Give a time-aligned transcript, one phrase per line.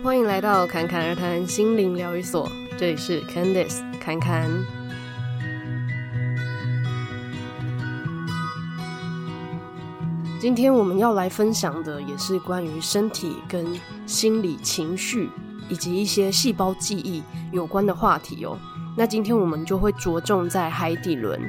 [0.00, 2.48] 欢迎来到侃侃而谈心灵疗愈所，
[2.78, 4.48] 这里是 Candice 侃侃。
[10.40, 13.66] 今天我们要来分享的也是关于身体跟
[14.06, 15.28] 心理情绪
[15.68, 18.56] 以及一些细胞记忆有关的话题哦。
[18.96, 21.40] 那今天我们就会着重在海底轮。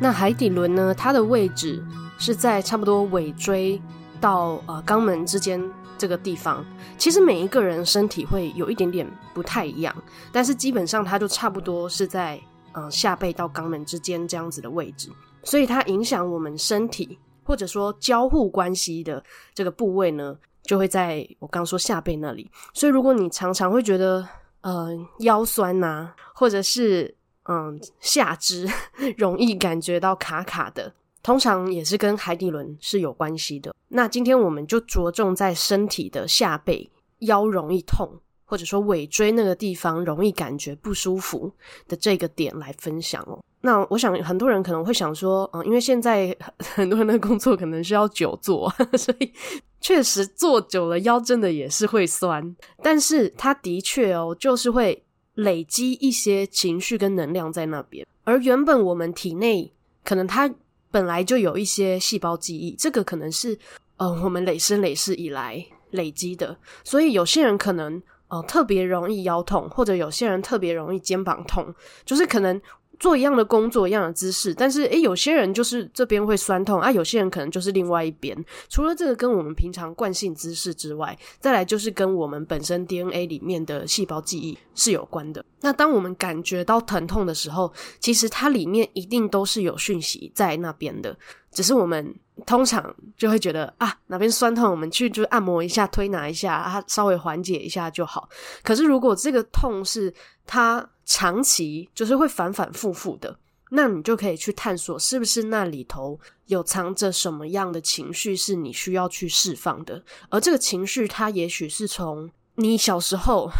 [0.00, 1.84] 那海底轮呢，它的位置
[2.18, 3.80] 是在差不多尾椎
[4.20, 5.62] 到呃肛门之间
[5.96, 6.64] 这个地方。
[6.96, 9.94] 其实每一个人身体会有一点点不太一样，
[10.32, 12.40] 但是基本上它就差不多是在
[12.72, 15.10] 呃下背到肛门之间这样子的位置。
[15.42, 19.22] 所以它影响我们身体或者说交互关系的
[19.54, 22.50] 这个部位呢，就会在我刚说下背那里。
[22.74, 24.28] 所以如果你常常会觉得
[24.60, 24.88] 呃，
[25.20, 28.68] 腰酸呐、或者是嗯下肢
[29.16, 33.74] 容易感觉到卡卡的，通常也是跟海底轮是有关系的。
[33.88, 41.52] 那今天我们就着重在身体的下背，腰容易痛，或者说尾椎那个地方容易感觉不舒服
[41.86, 43.42] 的这个点来分享哦。
[43.60, 49.32] 那我想很多人可能会想说，嗯，因为现在很多人的工作可能需要久坐， 所以。
[49.80, 58.04] 确实坐久了腰真的也是会酸，但是它的确哦，就是会累积一些情绪跟能量在那边。
[58.24, 59.72] 而原本我们体内
[60.02, 60.52] 可能它
[60.90, 63.58] 本来就有一些细胞记忆，这个可能是
[63.96, 66.56] 呃我们累生累世以来累积的。
[66.84, 72.60] 所以有些人可能呃特别容易腰痛，或者有些人特别容易肩膀痛，就是可能。
[72.98, 78.36] 做一样的工作，一样的姿势，但是诶，有些人就是这边会酸痛啊，有些人可能就是另外一边。
[78.68, 85.44] 除了这个跟我们平常惯性姿势之外，再来就是跟我们本身 DNA 里面的细胞记忆是有关的。
[85.60, 91.16] 那当我们感觉到疼痛的时候，其实它里面一定都是有讯息在那边的，
[91.52, 92.14] 只是我们
[92.46, 98.28] 通常就会觉得啊，哪边酸痛，我们去就按摩一下、推拿一下，啊，稍微缓解一下就好。
[98.62, 100.12] 可是如果这个痛是
[100.46, 103.38] 它长期就是会反反复复的，
[103.70, 110.02] 那你就可以去探索，是不是那里头有藏着什么样的情绪是你需要去释放的。
[110.30, 113.50] 而这个情绪，它也许是从你小时候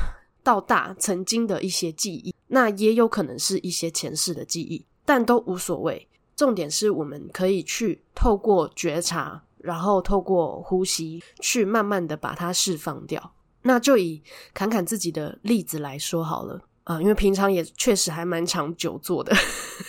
[0.42, 6.07] 到大曾经的一些记忆，那也有可能是一些前世的记忆，但都无所谓。
[6.38, 13.32] 重点是我们可以去透过觉察，然后透过呼吸，去慢慢的把它释放掉。
[13.62, 14.22] 那就以
[14.54, 19.34] 侃侃自己的例子来说好了，啊、因为平常也确实还蛮常久坐的，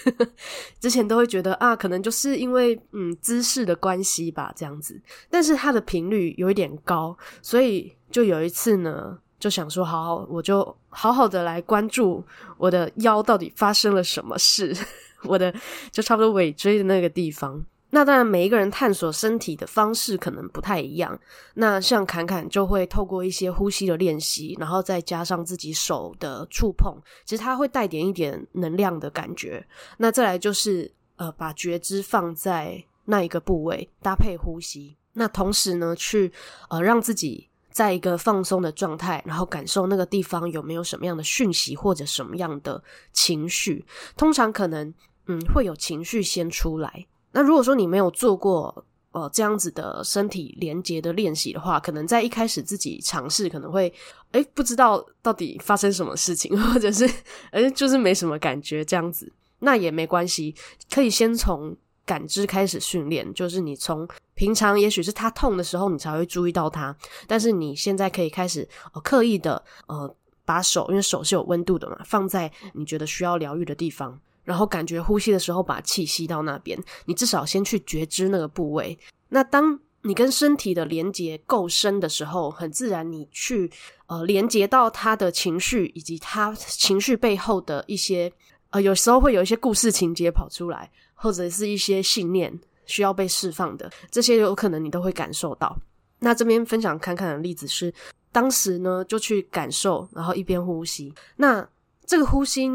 [0.82, 5.00] 之前都会觉得啊，可能就是因为嗯姿势的关系吧，这样子。
[5.30, 12.26] 但是它的频率有一点高，所以就有一次呢，就想说，好好，我就好好的来关注
[12.58, 14.76] 我的腰到底发生了什么事，
[15.24, 15.54] 我的
[15.92, 17.64] 就差不多尾椎的那个地方。
[17.92, 21.20] 那当然，每一个人探索身体的方式可能不太一样。
[21.56, 29.66] 那像侃侃就会透过一些呼吸的练习，然后再加上自己手的触碰，其实它会带点一点能量的感觉。
[29.98, 34.96] 那再来就是呃，把觉知放在那一个部位，搭配呼吸。
[35.14, 36.32] 那同时呢，去
[36.70, 43.86] 呃让自己在一个放松的状态，然后感受那个地方有没有什么样的讯息或者什么样的情绪。
[44.18, 44.94] 通常可能
[45.28, 47.06] 嗯会有情绪先出来。
[47.32, 53.92] 那如果说你没有做过呃这样子的身体连接的练习的话，可能在一开始自己尝试可能会
[54.32, 57.10] 诶不知道到底发生什么事情，或者是
[57.52, 60.56] 诶就是没什么感觉这样子，那也没关系，
[60.92, 61.76] 可以先从
[62.10, 66.96] 感知开始训练，就是你从平常也许是它痛的时候你才会注意到它，
[67.28, 74.20] 但是你现在可以开始呃刻意的呃把手，因为手是有温度的嘛，放在你觉得需要疗愈的地方。
[74.44, 76.84] 然后感觉呼吸的时候，把气吸到那边。
[77.06, 78.98] 你至少先去觉知那个部位。
[79.28, 83.70] 那当你跟身体的连接够深的时候，很自然你去
[84.08, 88.34] 呃连接到他的情绪，以及他情绪背后的一些
[88.72, 95.78] 呃，有时候会有一些故事情节跑出来，或者是一些信念需要被释放的，这些有可能你都会感受到。
[96.20, 97.94] 那这边分享侃侃的例子是，
[98.32, 101.14] 当时呢就去感受，然后一边呼吸。
[101.36, 101.68] 那
[102.06, 102.70] 这个呼吸。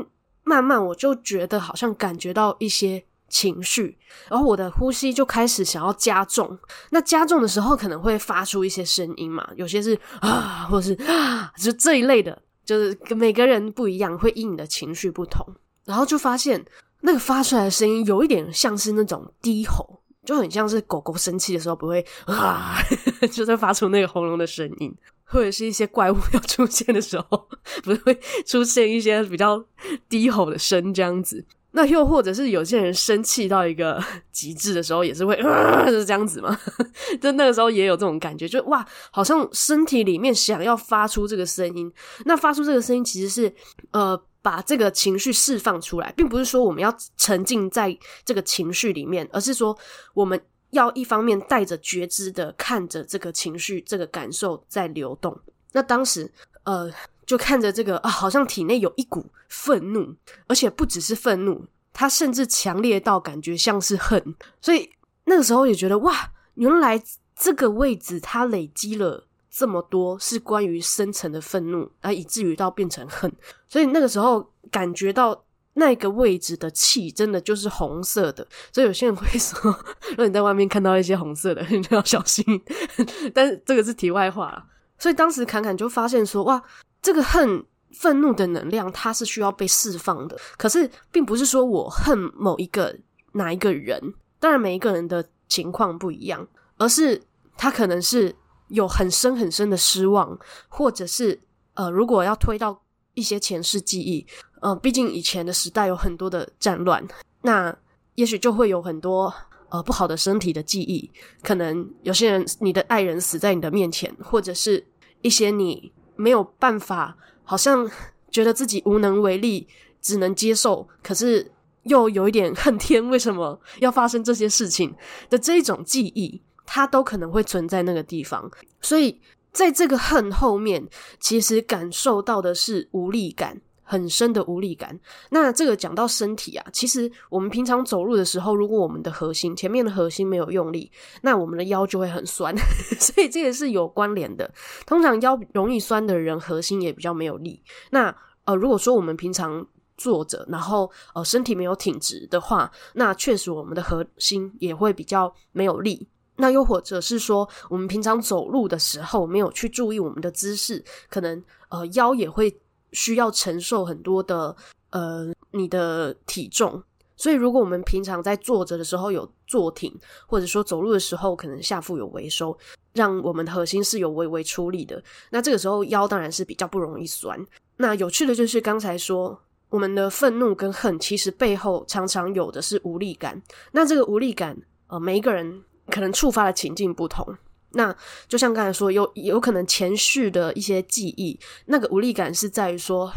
[0.47, 3.97] 慢慢我就觉得好像感觉到一些情绪，
[4.29, 6.59] 然后我的呼吸就开始想要加重。
[6.91, 15.43] 那加重的时候可能会发出一些声音嘛，有些是啊，或是啊，就这一类的，就是每个人不一样，会因你的情绪不同。
[15.85, 16.65] 然后就发现
[17.01, 22.77] 那个发出来的声音有一点像是那种低吼，就很像是狗狗生气的时候不会啊，
[23.33, 24.95] 就在发出那个喉咙的声音。
[25.27, 27.49] 或者是一些怪物 要出现的时候，
[27.83, 28.17] 不是会
[28.47, 29.65] 出现一些比较
[30.09, 31.45] 低吼的声这样子。
[31.73, 34.01] 那又或者是有些人生气到一个
[34.31, 36.57] 极致的时候，也是会呃，是这样子吗？
[37.21, 41.91] 就那个时候也有这种感觉，就哇，好像身体里面想要发出这个声音。
[42.27, 43.53] 那发出这个声音其实是
[43.91, 49.77] 呃，把这个情绪释放出来，并不是说我们要沉浸在这个情绪里面，而是说
[50.13, 50.39] 我们
[50.71, 55.41] 要一方面带着觉知的看着这个情绪、这个感受在流动。
[55.73, 56.31] 那当时
[56.65, 56.93] 呃。
[57.27, 60.15] 就看着这个啊，好像体内有一股愤怒，
[60.47, 64.23] 而且不只是愤怒，它甚至强烈到感觉像是恨。
[64.61, 64.91] 所以
[65.25, 67.03] 那个时候也觉得哇，原来
[67.35, 69.27] 这个位置它累积了
[69.57, 73.33] 这么多是关于深层的愤怒，而以至于到变成恨。
[73.69, 78.47] 所以那个时候感觉到那个位置的气真的就是红色的。
[78.73, 79.71] 所以有些人会说，
[80.09, 82.45] 如果你在外面看到一些红色的，你就要小心。
[83.33, 84.65] 但是这个是题外话了。
[84.99, 86.63] 所以当时侃侃就发现说哇。
[87.05, 87.63] 这个恨、
[87.93, 90.39] 愤怒的能量，它是需要被释放的。
[90.57, 92.99] 可是，并不是说我恨某一个
[93.33, 96.49] 哪一个人，当然每一个人的情况不一样，
[96.79, 97.21] 而是
[97.59, 98.35] 他可能是
[98.69, 100.39] 有很深很深的失望，
[100.69, 101.41] 或者是
[101.75, 102.83] 呃，如果要推到
[103.15, 104.27] 一些前世记忆，
[104.61, 107.07] 呃，毕竟以前的时代有很多的战乱，
[107.43, 107.77] 那
[108.15, 109.33] 也许就会有很多
[109.69, 111.11] 呃不好的身体的记忆。
[111.43, 114.87] 可能有些人，你的爱人死在你的面前，或者是
[115.23, 115.93] 一些你。
[116.17, 117.91] 没有办法，好像
[118.31, 119.67] 觉得自己无能为力，
[120.01, 121.51] 只能接受，可是
[121.83, 124.95] 又有一点恨天，为什么要发生这些事情
[125.29, 128.51] 的这种记忆，它都可能会存在那个地方。
[128.81, 129.21] 所以，
[129.53, 130.87] 在这个恨后面，
[131.21, 133.61] 其实感受到的是无力感。
[133.87, 134.99] 很深的无力感。
[135.29, 140.91] 那这个讲到身体啊，其实我们平常走路的时候，如果我们的核心前面的核心没有用力，
[141.21, 142.57] 那我们的腰就会很酸，
[142.99, 144.51] 所以这个是有关联的。
[144.87, 147.63] 通常腰容易酸的人，核心也比较没有力。
[147.91, 148.17] 那
[148.47, 149.65] 呃，如果说我们平常
[149.99, 156.09] 坐着，然后呃身体没有挺直的话，那确实我们的核心也会比较没有力。
[156.37, 162.55] 那又或者是说，我们平常走路的时候没有去注意我们的姿势，可能呃腰也会。
[162.97, 164.55] 需要承受很多的
[164.91, 166.81] 呃你的体重，
[167.17, 169.93] 所以如果我们平常在坐着的时候有坐挺，
[170.29, 172.57] 或者说走路的时候可能下腹有微收，
[172.93, 177.37] 让我们的核心是有微微出力的，那这个时候腰当然是比较不容易酸。
[177.79, 179.37] 那有趣的就是刚才说
[179.71, 183.43] 我们的愤怒跟恨，其实背后常常有的是无力感。
[183.73, 187.37] 那这个无力感，呃，每一个人可能触发的情境不同。
[187.77, 187.93] 那
[188.29, 191.37] 就像刚才说，有有可能前世的一些记忆，
[191.67, 193.11] 那个无力感是在于说，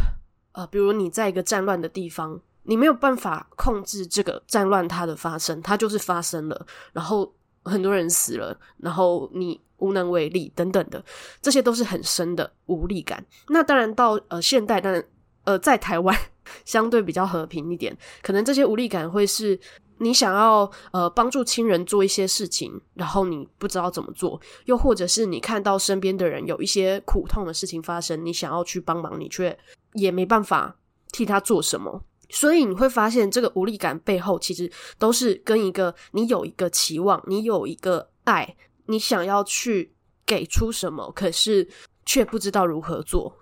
[0.53, 7.31] 呃，比如你在一个战乱的地方，你没有办法控制这个战乱它的发生，它就是发生了，然后
[7.65, 11.05] 很多人死了，然后你无能为力等等的，
[11.39, 13.23] 这些都是很深的无力感。
[13.49, 15.03] 那当然到呃现代，但
[15.43, 16.17] 呃在台湾
[16.65, 19.59] 相对比较和平一点，可能这些无力感会是。
[19.99, 29.57] 你想要呃帮助亲人做一些事情，然后你不知道怎么做，又或者是你看到身边的人有一些苦痛的事情发生，你想要去帮忙，你却
[29.93, 30.75] 也没办法
[31.11, 32.03] 替他做什么。
[32.29, 38.55] 所以你会发现，这个无力感背后其实都是跟一个你有一个期望，你有一个爱，
[38.87, 39.93] 你想要去
[40.25, 41.65] 给出什么，可是
[42.05, 43.33] 却不知道如何做，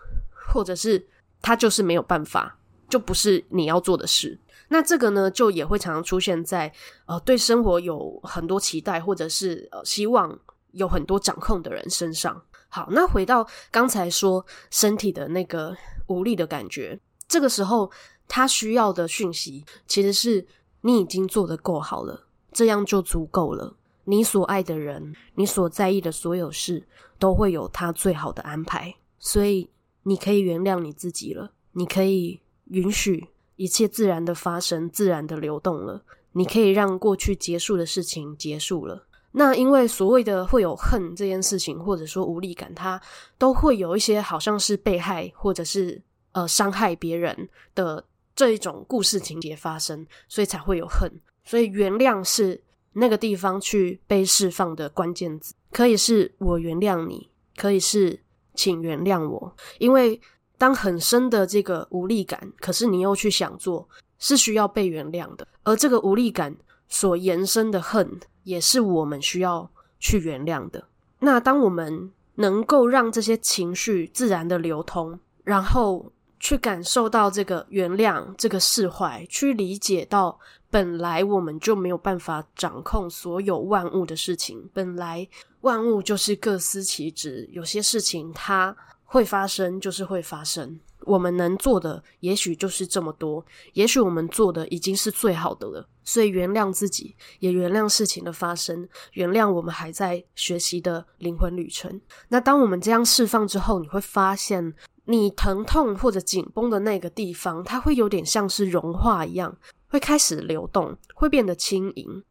[0.53, 1.07] 或者是
[1.41, 4.39] 他就是没有办法，就不是你要做的事。
[4.69, 6.73] 那这个呢，就也会常常出现在
[7.06, 10.38] 呃，对生活有很多期待，或者是呃，希望
[10.71, 12.41] 有很多掌控的人身上。
[12.67, 15.75] 好，那回到刚才说身体的那个
[16.07, 17.89] 无力的感觉，这个时候
[18.27, 20.45] 他需要的讯息其实是
[20.81, 23.77] 你已经做得够好了，这样就足够了。
[24.05, 29.69] 你所爱的人，你所在意的所有事，都会有他最好的安排，所以
[30.03, 33.29] 你可以原谅你自己了，你可以允许。
[33.55, 36.03] 一切自然的发生，自然的流动了。
[36.33, 39.07] 你可以让过去结束的事情结束了。
[39.31, 43.01] 那因为所谓的会有恨这件事情，或者说无力感，它
[43.38, 46.01] 都会有一些好像是被害，或者是
[46.33, 48.03] 呃伤害别人的
[48.35, 51.09] 这一种故事情节发生，所以才会有恨。
[51.43, 52.62] 所以原谅是
[52.93, 58.21] 那个地方去被释放的关键字，可以是我原谅你，可以是
[58.53, 60.19] 请原谅我，因为。
[60.57, 63.88] 当很深的这个无力感，可是你又去想做，
[64.19, 65.47] 是需要被原谅的。
[65.63, 66.55] 而这个无力感
[66.88, 69.69] 所延伸的恨，也是我们需要
[70.00, 70.85] 去原谅的。
[71.19, 85.27] 那当我们能够让这些情绪自然的流通，然后去感受到这个原谅、这个释怀，去理解到本来我们就没有办法掌控所有万物的事情，本来
[85.62, 88.75] 万物就是各司其职，有些事情它。
[89.15, 95.88] 会发生就是会发生，我们能做的也许就是这么多，也许我们做的已经是最好的了。
[96.03, 102.01] 所以原谅自己，也原谅事情的发生，原谅我们还在学习的灵魂旅程。
[102.27, 109.57] 那当我们这样释放之后，你会发现，你疼痛或者紧绷的那个地方，它会有点像是融化一样，
[109.88, 112.22] 会开始流动，会变得轻盈。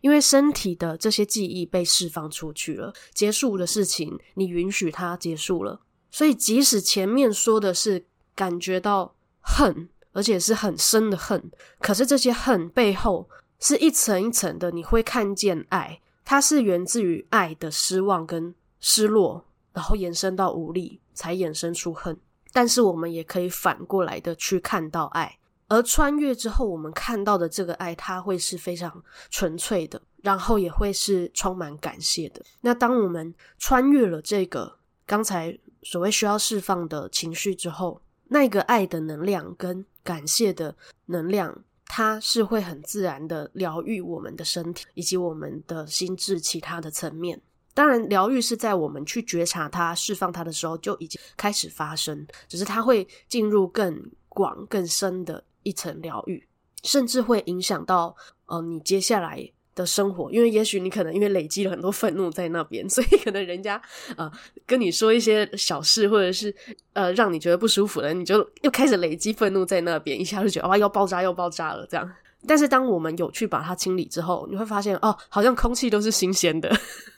[0.00, 5.82] 因为身体的这些记忆被释放出去了，结束的事情，你允许它结束了。
[6.12, 8.04] 所以，即使前面说的是
[8.36, 11.50] 感觉到恨，而且是很深的恨，
[11.80, 13.28] 可是这些恨背后
[13.58, 22.16] 是一层一层的，你会看见爱，它是源自于爱的失望跟失落，然后延伸到无力，才衍生出恨。
[22.52, 25.38] 但是我们也可以反过来的去看到爱。
[25.68, 32.42] 而穿越之后，我们看到的这个爱，它会是非常纯粹的，然后也会是充满感谢的。
[32.60, 34.76] 那当我们穿越了这个
[35.06, 47.40] 刚才所谓需要释放的情绪之后，那个爱的能量跟感谢的能量，它是会很自然的疗愈我们的身体以及我们的心智其他的层面。
[47.74, 55.44] 当然，疗愈是在我们去觉察它、释放它的时候就已经开始发生，只是它会进入更广、更深的。
[55.64, 56.44] 一层疗愈，
[56.82, 63.80] 甚至会影响到呃你接下来的生活，因为也许你可能因为累积了很多愤怒在那边， 所以可能人家
[64.16, 64.30] 呃
[64.66, 66.54] 跟你说一些小事，或者是
[66.92, 72.10] 呃让你觉得不舒服的，你就又开始累积愤怒在那边，一下就觉得哇要爆炸要爆炸了这样。
[72.46, 76.70] 但是当我们有去把它清理之后，你会发现哦，好像空气都是新鲜的，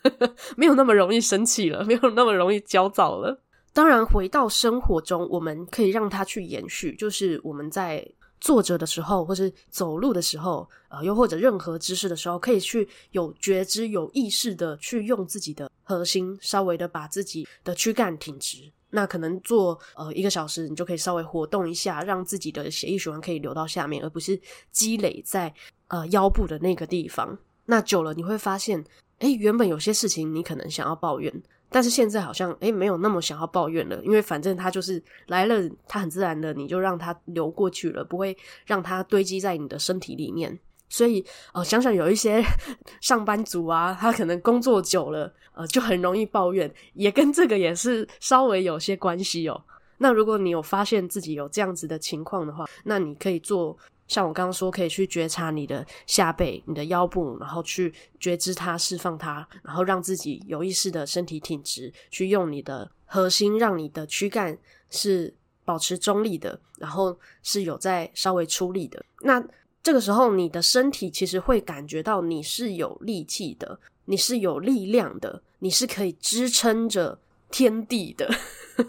[0.56, 3.40] 没有那么容易生气了，没有那么容易焦躁了。
[3.72, 8.06] 当然，回到生活中，我们可以让它去延续，就是我们在。
[8.44, 18.70] 坐着的时候，或是走路的时候，呃，又或者任何姿势的时候，可以去有觉知、有意识的去用自己的核心，稍微的把自己的躯干挺直。
[18.90, 24.38] 那可能做呃一个小时，你就可以稍微活动一下，让自己的血液循环可以流到下面，而不是
[24.70, 25.50] 积累在
[25.88, 27.38] 呃腰部的那个地方。
[27.64, 28.84] 那久了，你会发现，
[29.20, 31.32] 诶，原本有些事情你可能想要抱怨。
[31.74, 40.56] 但是现在好像诶没有那么想要抱怨了，因为反正他就是来了，他很自然的你就让他流过去了，不会让它堆积在你的身体里面。
[40.88, 42.40] 所以呃，想想有一些
[43.02, 49.60] 上班族啊，他可能工作久了，呃，就很容易抱怨，也跟这个也是稍微有些关系哦。
[49.98, 53.76] 那如果你有发现自己有这样子的情况的话，那你可以做。
[54.06, 64.56] 像我刚刚说，可以去觉察你的下背、你的腰部，然后去觉知它、释放它，然后让自己有意识的身体挺直，去用你的核心，让你的躯干
[64.90, 65.34] 是
[65.64, 69.04] 保持中立的，然后是有在稍微出力的。
[69.20, 69.42] 那
[69.82, 77.18] 这个时候，你的身体其实会感觉到你是有力气的，你是有力量的，你是可以支撑着
[77.50, 78.30] 天地的。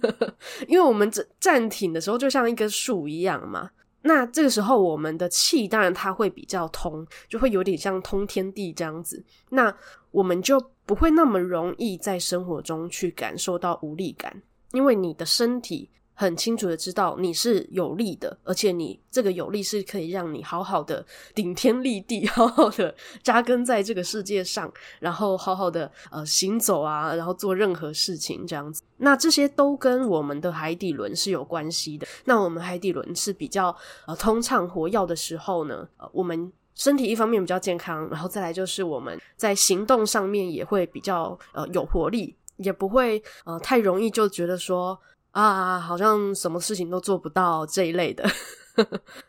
[0.68, 3.72] 因为我们站站挺的时候，就像一棵树一样嘛。
[4.08, 9.24] 那这个时候，我们的气当然它会比较通，就会有点像通天地这样子。
[9.50, 9.76] 那
[10.12, 14.42] 我们就不会那么容易在生活中去感受到无力感，
[14.74, 15.90] 因为你的身体。
[16.16, 21.06] 很清楚的知道你是有力的，而且你这个有力是可以让你好好的
[21.36, 28.82] 顶天立地， 好好的扎根在这个世界上，然后好好的呃行走啊，然后做任何事情这样子。
[28.98, 32.08] 那这些都跟我们的海底轮是有关系的。
[32.24, 33.76] 那我们海底轮是比较
[34.08, 44.98] 呃通畅活跃的时候呢，呃，我们身体一方面比较健康，然后再来就是我们在行动上面也会比较呃有活力，也不会呃太容易就觉得说。
[45.36, 48.26] 啊，好像什么事情都做不到这一类的，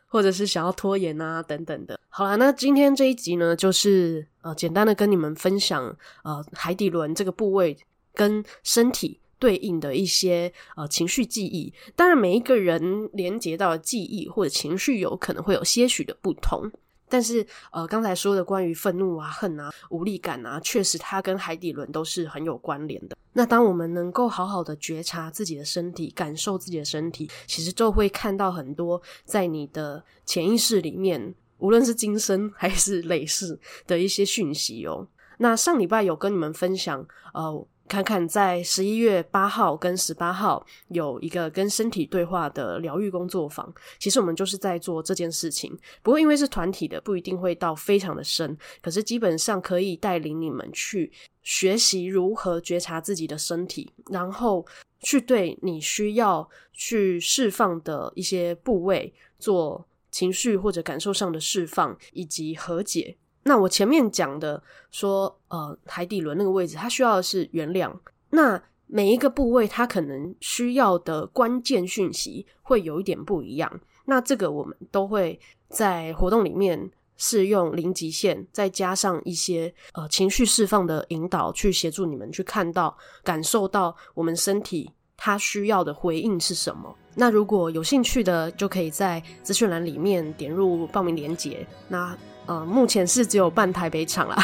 [0.07, 1.99] 或者是想要拖延啊等等的。
[2.09, 5.85] 好啦，那今天这一集呢，就是呃简单的跟你们分享
[6.23, 7.77] 呃海底轮这个部位
[8.15, 11.75] 跟身体对应的一些呃情绪记忆。
[11.97, 16.71] 当然，每一个人连接到的记忆或者情绪有可能会有些许的不同。
[17.09, 23.17] 但是，呃，刚才说的关于愤怒啊、恨啊、无力感啊，确实它跟海底轮都是很有关联的。
[23.33, 35.07] 那当我们能够好好的觉察自己的身体，感受自己的身体，其实就会看到很多在你的潜意识里面，无论是今生还是累世的一些讯息哦。
[35.39, 37.67] 那上礼拜有跟你们分享，呃。
[37.89, 45.77] 看看在十一月八号跟十八号有一个跟身体对话的疗愈工作坊，其实我们就是在做这件事情。
[46.03, 51.13] 不过因为是团体的，不一定会到非常的深，可是基本上可以带领你们去
[51.43, 54.67] 学习如何觉察自己的身体，然后
[55.01, 63.17] 去对你需要去释放的一些部位做情绪或者感受上的释放以及和解。
[63.47, 64.61] 那我前面讲的
[64.91, 67.93] 说，呃，海底轮那个位置，它需要的是原谅。
[68.31, 73.81] 那每一个部位它可能需要的关键讯息会有一点不一样。
[74.07, 75.39] 那这个我们都会
[75.69, 86.93] 在活动里面试用零极限，再加上一些呃情绪释放的引导，去协助你们去看到、感受到我们身体它需要的回应是什么。
[87.15, 91.65] 那如果有兴趣的，就可以在资讯栏里面点入报名链接。
[91.89, 94.37] 那呃，目前是只有办台北场啦。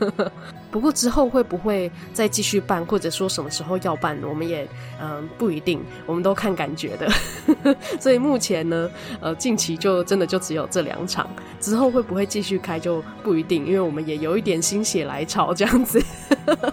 [0.72, 4.66] 不过之后会不会再继续办，或者说什么时候要办，我们也
[5.00, 7.08] 嗯、不一定，我们都看感觉的。
[8.00, 11.28] 所以目前呢，呃，近期就真的就只有这两场，
[11.60, 16.02] 之后会不会继续开就不一定，因为我们也有一点心血来潮这样子，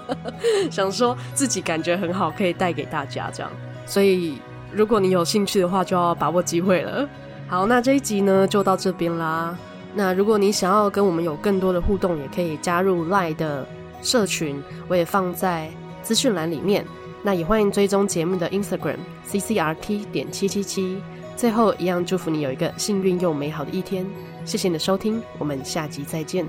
[0.71, 3.51] 想说自己感觉很好，可以带给大家这样。
[3.85, 4.39] 所以
[4.71, 7.07] 如果你有兴趣的话，就要把握机会了。
[7.47, 9.55] 好，那这一集呢就到这边啦。
[9.96, 13.67] 那如果你想要跟我们有更多的互动，也可以加入 Lie 的
[14.01, 15.69] 社群，我也放在
[16.03, 16.86] 资讯栏里面。
[17.22, 18.98] 那也欢迎追踪节目的 Instagram
[19.29, 21.01] CCRT 点七七七。
[21.36, 24.05] 最后，一样祝福你有一个幸运又美好的一天。
[24.46, 26.46] 谢谢你的收听，我们下集再见。